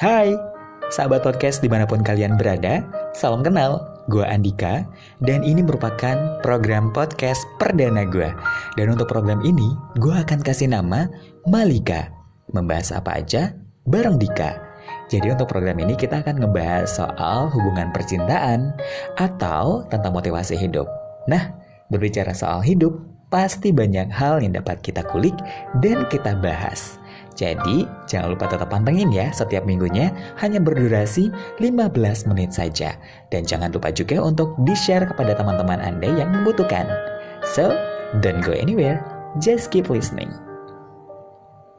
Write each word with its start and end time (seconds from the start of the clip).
Hai, 0.00 0.32
sahabat 0.88 1.20
podcast 1.20 1.60
di 1.60 1.68
mana 1.68 1.84
pun 1.84 2.00
kalian 2.00 2.40
berada, 2.40 2.80
salam 3.12 3.44
kenal, 3.44 3.84
gue 4.08 4.24
Andika, 4.24 4.88
dan 5.20 5.44
ini 5.44 5.60
merupakan 5.60 6.40
program 6.40 6.88
podcast 6.88 7.44
perdana 7.60 8.08
gue. 8.08 8.32
Dan 8.80 8.96
untuk 8.96 9.12
program 9.12 9.44
ini, 9.44 9.76
gue 10.00 10.16
akan 10.16 10.40
kasih 10.40 10.72
nama 10.72 11.04
Malika. 11.44 12.08
Membahas 12.48 12.96
apa 12.96 13.20
aja? 13.20 13.52
Bareng 13.84 14.16
Dika. 14.16 14.56
Jadi 15.12 15.36
untuk 15.36 15.52
program 15.52 15.76
ini 15.76 15.92
kita 15.92 16.24
akan 16.24 16.48
ngebahas 16.48 16.88
soal 16.88 17.52
hubungan 17.52 17.92
percintaan 17.92 18.72
atau 19.20 19.84
tentang 19.92 20.16
motivasi 20.16 20.56
hidup. 20.56 20.88
Nah, 21.28 21.52
berbicara 21.92 22.32
soal 22.32 22.64
hidup, 22.64 22.96
pasti 23.28 23.68
banyak 23.68 24.08
hal 24.08 24.40
yang 24.40 24.56
dapat 24.56 24.80
kita 24.80 25.04
kulik 25.12 25.36
dan 25.84 26.08
kita 26.08 26.40
bahas. 26.40 26.96
Jadi, 27.38 27.88
jangan 28.10 28.34
lupa 28.34 28.50
tetap 28.50 28.68
pantengin 28.68 29.08
ya 29.14 29.30
setiap 29.30 29.64
minggunya 29.64 30.12
hanya 30.42 30.58
berdurasi 30.58 31.30
15 31.62 32.28
menit 32.28 32.50
saja. 32.52 32.98
Dan 33.30 33.46
jangan 33.46 33.70
lupa 33.70 33.94
juga 33.94 34.20
untuk 34.20 34.58
di-share 34.66 35.06
kepada 35.08 35.38
teman-teman 35.38 35.80
Anda 35.80 36.10
yang 36.10 36.34
membutuhkan. 36.34 36.90
So, 37.46 37.72
don't 38.20 38.42
go 38.44 38.52
anywhere, 38.52 39.00
just 39.38 39.70
keep 39.72 39.88
listening. 39.88 40.49